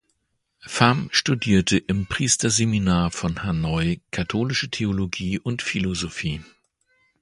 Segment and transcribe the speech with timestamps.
[0.67, 6.41] Phạm studierte im Priesterseminar von Hanoi Katholische Theologie und Philosophie.